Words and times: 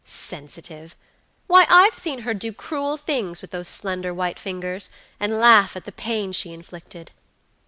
Sensitive! 0.03 0.95
Why, 1.45 1.67
I've 1.69 1.93
seen 1.93 2.21
her 2.21 2.33
do 2.33 2.51
cruel 2.51 2.97
things 2.97 3.39
with 3.39 3.51
those 3.51 3.67
slender 3.67 4.15
white 4.15 4.39
fingers, 4.39 4.89
and 5.19 5.33
laugh 5.37 5.75
at 5.75 5.85
the 5.85 5.91
pain 5.91 6.31
she 6.31 6.51
inflicted. 6.51 7.11